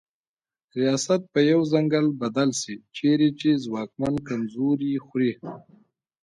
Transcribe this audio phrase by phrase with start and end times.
[0.77, 5.33] ریاست په یو ځنګل بدل سي چیري چي ځواکمن کمزوري خوري